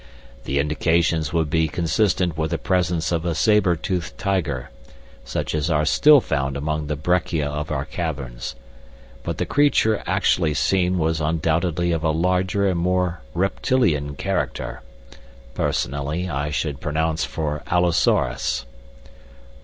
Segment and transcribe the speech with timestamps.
[0.45, 4.71] "The indications would be consistent with the presence of a saber toothed tiger,
[5.23, 8.55] such as are still found among the breccia of our caverns;
[9.21, 14.81] but the creature actually seen was undoubtedly of a larger and more reptilian character.
[15.53, 18.65] Personally, I should pronounce for allosaurus."